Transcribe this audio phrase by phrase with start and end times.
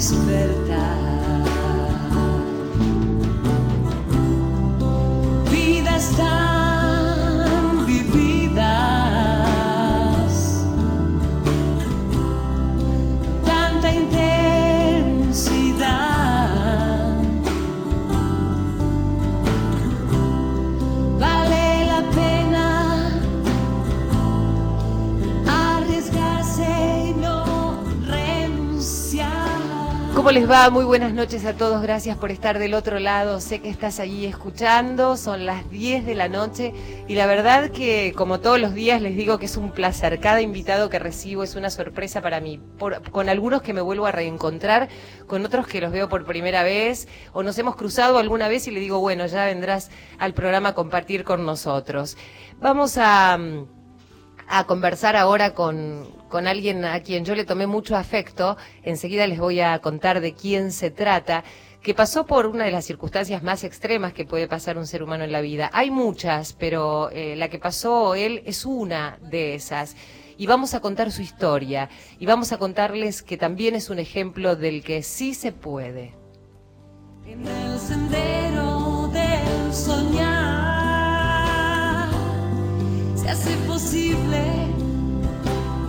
[0.00, 0.59] Al
[30.30, 30.70] ¿Cómo les va?
[30.70, 31.82] Muy buenas noches a todos.
[31.82, 33.40] Gracias por estar del otro lado.
[33.40, 35.16] Sé que estás allí escuchando.
[35.16, 36.72] Son las 10 de la noche
[37.08, 40.20] y la verdad que como todos los días les digo que es un placer.
[40.20, 42.60] Cada invitado que recibo es una sorpresa para mí.
[43.10, 44.88] Con algunos que me vuelvo a reencontrar,
[45.26, 48.70] con otros que los veo por primera vez o nos hemos cruzado alguna vez y
[48.70, 52.16] le digo, bueno, ya vendrás al programa a compartir con nosotros.
[52.60, 53.36] Vamos a...
[54.52, 58.56] a conversar ahora con, con alguien a quien yo le tomé mucho afecto.
[58.82, 61.44] Enseguida les voy a contar de quién se trata,
[61.82, 65.22] que pasó por una de las circunstancias más extremas que puede pasar un ser humano
[65.22, 65.70] en la vida.
[65.72, 69.96] Hay muchas, pero eh, la que pasó él es una de esas.
[70.36, 71.88] Y vamos a contar su historia.
[72.18, 76.14] Y vamos a contarles que también es un ejemplo del que sí se puede.
[83.90, 84.68] Hace posible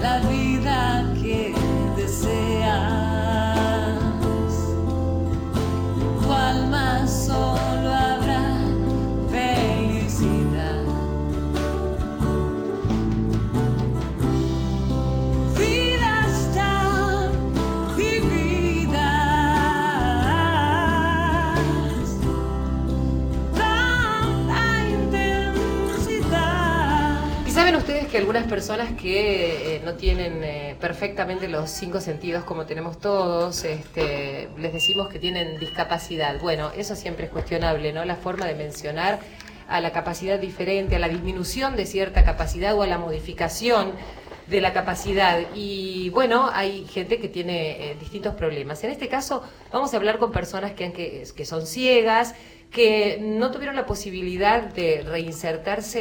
[0.00, 0.29] la vida
[28.10, 33.62] que algunas personas que eh, no tienen eh, perfectamente los cinco sentidos como tenemos todos,
[33.64, 36.40] este, les decimos que tienen discapacidad?
[36.40, 38.04] Bueno, eso siempre es cuestionable, ¿no?
[38.04, 39.20] La forma de mencionar
[39.68, 43.92] a la capacidad diferente, a la disminución de cierta capacidad o a la modificación
[44.46, 45.38] de la capacidad.
[45.54, 48.82] Y bueno, hay gente que tiene eh, distintos problemas.
[48.84, 49.42] En este caso,
[49.72, 52.34] vamos a hablar con personas que, han- que, que son ciegas,
[52.70, 56.00] que no tuvieron la posibilidad de reinsertarse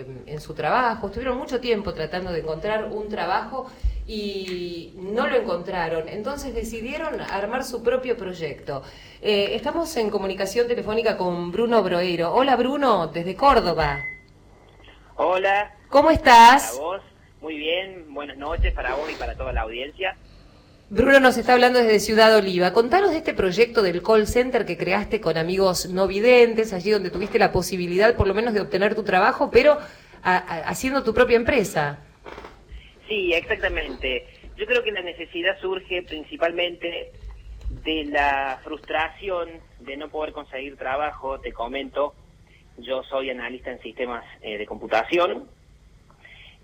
[0.00, 3.70] eh, en su trabajo, estuvieron mucho tiempo tratando de encontrar un trabajo
[4.06, 6.08] y no lo encontraron.
[6.08, 8.82] Entonces decidieron armar su propio proyecto.
[9.22, 12.34] Eh, estamos en comunicación telefónica con Bruno Broero.
[12.34, 13.98] Hola Bruno, desde Córdoba.
[15.16, 16.78] Hola, ¿Cómo estás?
[16.78, 17.02] vos,
[17.40, 20.16] muy bien, buenas noches para vos y para toda la audiencia.
[20.90, 22.72] Bruno nos está hablando desde Ciudad Oliva.
[22.72, 27.10] Contanos de este proyecto del call center que creaste con amigos no videntes, allí donde
[27.10, 29.74] tuviste la posibilidad por lo menos de obtener tu trabajo, pero
[30.22, 32.00] a- a- haciendo tu propia empresa.
[33.08, 34.26] Sí, exactamente.
[34.56, 37.12] Yo creo que la necesidad surge principalmente
[37.84, 41.38] de la frustración de no poder conseguir trabajo.
[41.40, 42.14] Te comento,
[42.78, 45.48] yo soy analista en sistemas eh, de computación.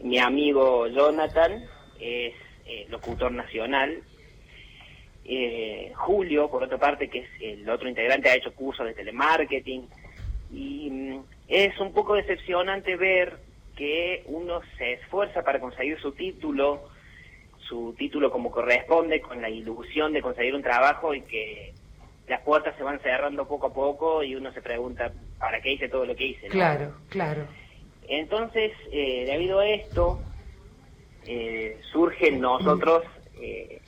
[0.00, 1.64] Mi amigo Jonathan
[1.98, 2.34] es
[2.66, 4.02] eh, locutor nacional.
[5.24, 9.88] Eh, Julio, por otra parte, que es el otro integrante, ha hecho cursos de telemarketing.
[10.52, 13.38] Y mm, es un poco decepcionante ver
[13.76, 16.88] que uno se esfuerza para conseguir su título,
[17.68, 21.74] su título como corresponde, con la ilusión de conseguir un trabajo y que
[22.28, 25.88] las puertas se van cerrando poco a poco y uno se pregunta, ¿para qué hice
[25.88, 26.48] todo lo que hice?
[26.48, 27.46] Claro, claro.
[28.08, 30.20] Entonces, eh, debido a esto,
[31.26, 33.02] eh, surge en nosotros
[33.40, 33.80] eh,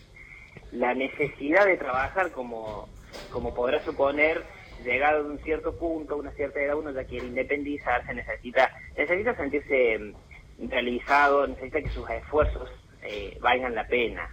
[0.73, 2.89] la necesidad de trabajar como,
[3.31, 4.45] como podrá suponer
[4.85, 9.99] llegado a un cierto punto, una cierta edad, uno ya quiere independizarse, necesita, necesita sentirse
[9.99, 12.71] mm, realizado, necesita que sus esfuerzos
[13.03, 14.29] eh, valgan la pena.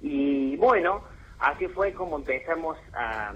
[0.00, 1.04] Y bueno,
[1.38, 3.32] así fue como empezamos a...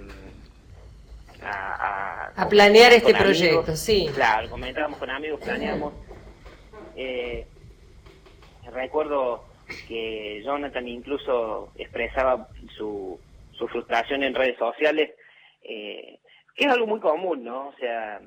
[1.43, 3.23] A, a- A planear este amigos.
[3.23, 4.11] proyecto, sí.
[4.15, 5.95] Claro, comentábamos con amigos, planeamos.
[6.97, 7.49] Eh,
[8.73, 9.47] recuerdo
[9.87, 13.21] que Jonathan incluso expresaba su,
[13.53, 15.11] su frustración en redes sociales,
[15.63, 16.19] eh,
[16.55, 17.69] que es algo muy común, ¿no?
[17.69, 18.21] O sea,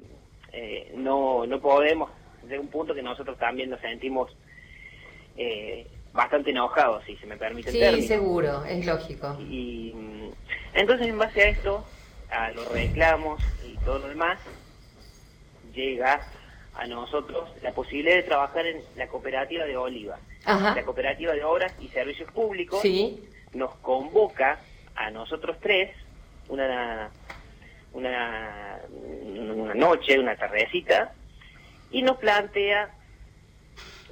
[0.51, 2.12] eh, no, no podemos,
[2.44, 4.30] de un punto que nosotros también nos sentimos
[5.36, 8.07] eh, bastante enojados, si se me permite el Sí, término.
[8.07, 9.38] seguro, es lógico.
[9.39, 9.94] Y
[10.74, 11.88] entonces en base a esto,
[12.31, 14.39] a los reclamos y todo lo demás,
[15.74, 16.21] llega
[16.75, 20.19] a nosotros la posibilidad de trabajar en la cooperativa de Oliva.
[20.45, 20.75] Ajá.
[20.75, 24.59] La cooperativa de obras y servicios públicos Sí, nos convoca
[24.95, 25.95] a nosotros tres
[26.50, 27.09] una,
[27.94, 31.13] una, una noche, una tardecita,
[31.91, 32.94] y nos plantea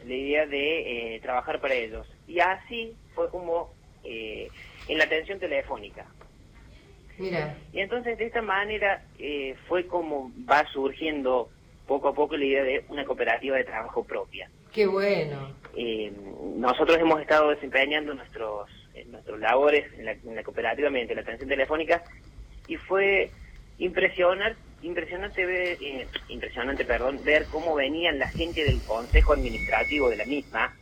[0.05, 2.07] la idea de eh, trabajar para ellos.
[2.27, 3.73] Y así fue como
[4.03, 4.49] eh,
[4.87, 6.05] en la atención telefónica.
[7.17, 7.57] Mira.
[7.73, 11.49] Y entonces de esta manera eh, fue como va surgiendo
[11.87, 14.49] poco a poco la idea de una cooperativa de trabajo propia.
[14.73, 15.55] Qué bueno.
[15.75, 16.11] Eh,
[16.55, 21.21] nosotros hemos estado desempeñando nuestros eh, nuestros labores en la, en la cooperativa mediante la
[21.21, 22.03] atención telefónica
[22.67, 23.29] y fue
[23.77, 30.15] impresionante impresionante ver eh, impresionante perdón ver cómo venían la gente del consejo administrativo de
[30.15, 30.73] la misma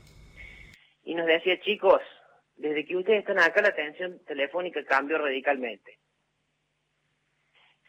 [1.04, 2.02] y nos decía chicos
[2.56, 5.98] desde que ustedes están acá la atención telefónica cambió radicalmente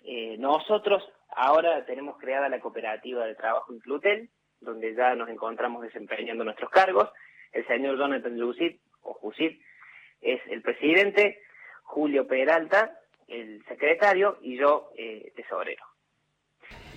[0.04, 1.02] eh, nosotros
[1.34, 4.30] ahora tenemos creada la cooperativa de trabajo Inclutel,
[4.60, 7.10] donde ya nos encontramos desempeñando nuestros cargos.
[7.52, 9.58] El señor Jonathan Lucid, o Jusid,
[10.20, 11.40] es el presidente,
[11.82, 12.98] Julio Peralta,
[13.28, 15.84] el secretario, y yo, eh, tesorero.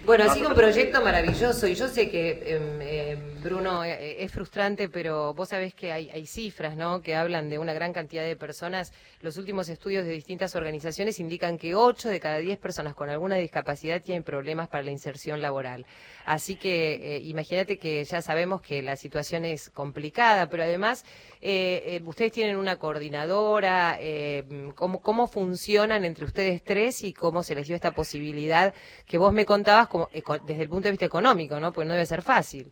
[0.08, 4.32] Bueno, ha sido un proyecto maravilloso y yo sé que, em, em, Bruno, eh, es
[4.32, 7.02] frustrante, pero vos sabés que hay, hay cifras, ¿no?
[7.02, 8.94] Que hablan de una gran cantidad de personas.
[9.20, 13.36] Los últimos estudios de distintas organizaciones indican que 8 de cada 10 personas con alguna
[13.36, 15.86] discapacidad tienen problemas para la inserción laboral.
[16.24, 21.04] Así que eh, imagínate que ya sabemos que la situación es complicada, pero además
[21.40, 24.44] eh, eh, ustedes tienen una coordinadora, eh,
[24.76, 28.74] ¿cómo, ¿cómo funcionan entre ustedes tres y cómo se les dio esta posibilidad
[29.06, 31.72] que vos me contabas como, desde el punto de vista económico, ¿no?
[31.74, 32.72] Pues no debe ser fácil.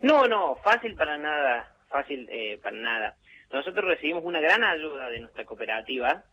[0.00, 3.16] No, no, fácil para nada, fácil eh, para nada.
[3.52, 6.24] Nosotros recibimos una gran ayuda de nuestra cooperativa,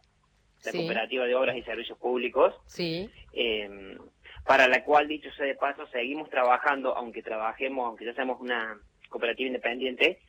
[0.65, 0.77] la Sí.
[0.77, 3.97] cooperativa de obras y servicios públicos, Sí, eh,
[4.45, 8.77] para la cual, dicho sea de paso, seguimos trabajando, aunque trabajemos, aunque ya seamos una
[9.09, 10.19] cooperativa independiente,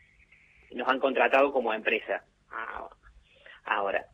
[0.73, 2.89] nos han contratado como empresa ah,
[3.65, 4.05] ahora.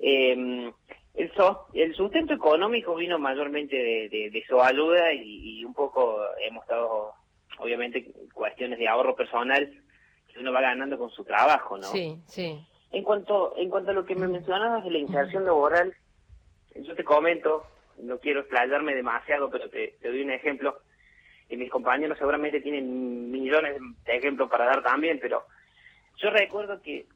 [0.00, 0.72] Eh,
[1.14, 5.74] el, so- el sustento económico vino mayormente de, de- de su ayuda y, y un
[5.74, 7.12] poco hemos estado,
[7.58, 9.68] obviamente, cuestiones de ahorro personal
[10.32, 11.92] que uno va ganando con su trabajo, ¿no?
[11.92, 12.64] sí, sí.
[12.90, 15.94] En cuanto, en cuanto a lo que me mencionabas de la inserción laboral,
[16.74, 17.66] yo te comento,
[17.98, 20.78] no quiero explayarme demasiado, pero te, te doy un ejemplo.
[21.50, 23.76] Y mis compañeros seguramente tienen millones
[24.06, 25.44] de ejemplos para dar también, pero
[26.18, 27.06] yo recuerdo que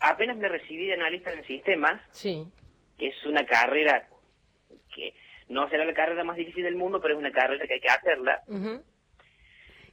[0.00, 2.44] apenas me recibí de analista en sistemas, Sí,
[2.98, 4.08] que es una carrera
[4.94, 5.14] que
[5.48, 7.88] no será la carrera más difícil del mundo, pero es una carrera que hay que
[7.88, 8.42] hacerla.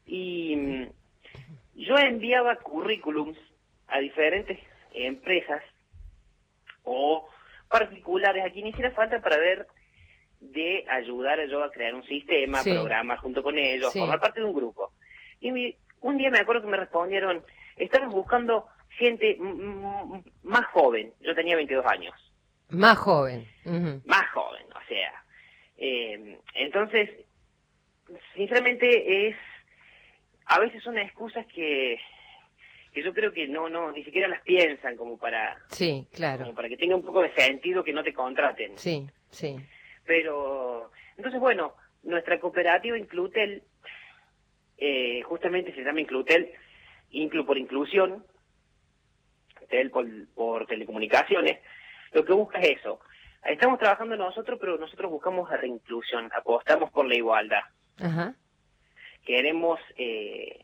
[0.06, 0.90] y mm,
[1.76, 3.38] yo enviaba currículums
[3.88, 4.60] a diferentes
[4.94, 5.64] empresas
[6.84, 7.28] o
[7.70, 9.68] particulares a quien hiciera falta para ver
[10.40, 12.72] de ayudar a yo a crear un sistema, Sí.
[12.72, 14.00] programar junto con ellos, Sí.
[14.00, 14.92] formar parte de un grupo.
[15.40, 17.44] Y mi- un día me acuerdo que me respondieron,
[17.78, 19.38] estamos buscando gente
[20.44, 22.14] más joven, yo tenía 22 años,
[22.74, 23.48] más joven.
[24.06, 25.24] más joven, o sea.
[25.78, 27.10] eh, entonces,
[28.36, 29.36] sinceramente es,
[30.46, 32.00] a veces son excusas que,
[32.94, 36.54] que yo creo que no, no, ni siquiera las piensan como para, Sí, como claro.
[36.54, 38.78] para que tenga un poco de sentido que no te contraten.
[38.78, 39.56] Sí, sí.
[40.06, 43.64] Pero, entonces bueno, nuestra cooperativa Inclutel,
[44.78, 46.52] eh, justamente se llama Inclutel,
[47.12, 48.26] Inclu por inclusión,
[49.70, 51.60] Tel por, por telecomunicaciones,
[52.14, 53.00] lo que busca es eso.
[53.46, 57.64] Estamos trabajando nosotros, pero nosotros buscamos la reinclusión, apostamos por la igualdad.
[58.00, 58.36] Ajá.
[59.26, 60.60] Queremos, eh,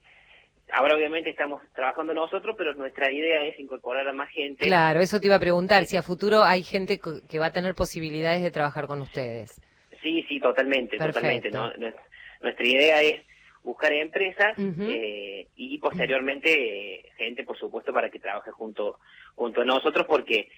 [0.72, 4.66] ahora obviamente estamos trabajando nosotros, pero nuestra idea es incorporar a más gente.
[4.66, 7.76] Claro, eso te iba a preguntar, si a futuro hay gente que va a tener
[7.76, 9.62] posibilidades de trabajar con ustedes.
[10.02, 11.20] Sí, sí, totalmente, Perfecto.
[11.20, 11.52] totalmente.
[11.52, 11.74] ¿no?
[11.74, 11.96] Nues-
[12.42, 13.22] Nuestra idea es
[13.64, 19.00] buscar empresas eh, y posteriormente eh, gente, por supuesto, para que trabaje junto
[19.36, 20.50] junto a nosotros, porque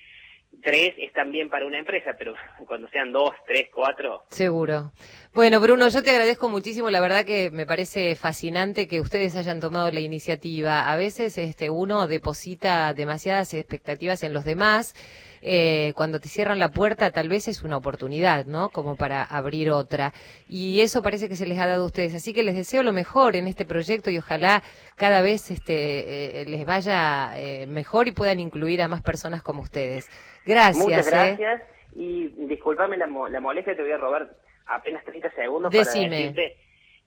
[0.61, 2.33] tres es también para una empresa, pero
[2.67, 4.91] cuando sean dos, tres, cuatro, Seguro.
[5.33, 6.89] Bueno, Bruno, yo te agradezco muchísimo.
[6.89, 10.91] La verdad que me parece fascinante que ustedes hayan tomado la iniciativa.
[10.91, 14.93] A veces este, uno deposita demasiadas expectativas en los demás.
[15.41, 18.69] Eh, cuando te cierran la puerta, tal vez es una oportunidad, ¿no?
[18.69, 20.13] Como para abrir otra.
[20.47, 22.13] Y eso parece que se les ha dado a ustedes.
[22.13, 24.61] Así que les deseo lo mejor en este proyecto y ojalá
[24.95, 29.61] cada vez este, eh, les vaya eh, mejor y puedan incluir a más personas como
[29.61, 30.09] ustedes.
[30.45, 30.77] Gracias.
[30.83, 31.11] Muchas ¿eh?
[31.11, 31.61] gracias
[31.95, 34.31] y discúlpame la, mo- la molestia, te voy a robar
[34.67, 36.05] apenas 30 segundos Decime.
[36.07, 36.57] para decirte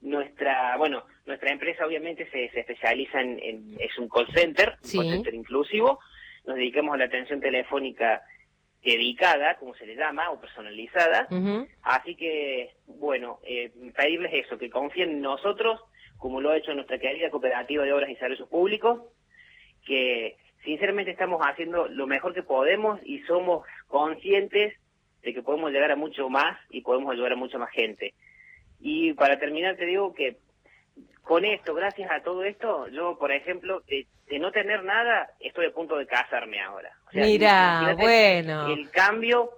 [0.02, 4.98] nuestra, bueno, nuestra empresa obviamente se, se especializa en, en- es un call center, Sí.
[4.98, 5.98] un call center inclusivo,
[6.46, 8.22] nos dedicamos a la atención telefónica
[8.82, 11.26] dedicada, como se le llama, o personalizada,
[11.82, 15.80] así que, bueno, eh, pedirles eso, que confíen en nosotros,
[16.18, 19.00] como lo ha hecho nuestra querida cooperativa de obras y servicios públicos,
[19.86, 24.74] que sinceramente estamos haciendo lo mejor que podemos y somos conscientes
[25.22, 28.12] de que podemos llegar a mucho más y podemos ayudar a mucha más gente.
[28.80, 30.36] Y para terminar te digo que
[31.22, 35.66] con esto, gracias a todo esto, yo, por ejemplo, de, de no tener nada, estoy
[35.66, 36.92] a punto de casarme ahora.
[37.08, 38.68] O sea, Mira, bueno.
[38.68, 39.50] El cambio,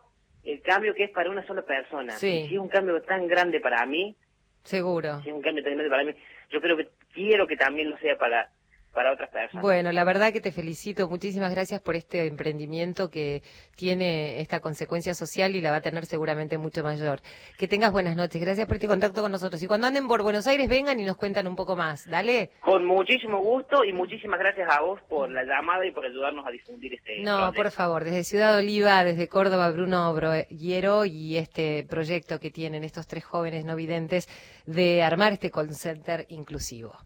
[0.44, 2.12] el cambio que es para una sola persona.
[2.12, 2.46] Sí.
[2.48, 4.16] Si es un cambio tan grande para mí,
[4.62, 5.20] Seguro.
[5.22, 6.14] si es un cambio tan grande para mí,
[6.50, 8.50] yo creo que quiero que también lo sea para,
[8.96, 9.62] para otras personas.
[9.62, 11.06] Bueno, la verdad que te felicito.
[11.08, 13.42] Muchísimas gracias por este emprendimiento que
[13.76, 17.20] tiene esta consecuencia social y la va a tener seguramente mucho mayor.
[17.58, 18.40] Que tengas buenas noches.
[18.40, 19.62] Gracias por este contacto con nosotros.
[19.62, 22.08] Y cuando anden por Buenos Aires, vengan y nos cuentan un poco más.
[22.08, 22.52] Dale.
[22.60, 26.50] Con muchísimo gusto y muchísimas gracias a vos por la llamada y por ayudarnos a
[26.50, 27.62] difundir este No, proyecto.
[27.62, 33.06] por favor, desde Ciudad Oliva, desde Córdoba, Bruno Broguero y este proyecto que tienen estos
[33.06, 34.26] tres jóvenes no videntes
[34.64, 36.96] de armar este call center inclusivo.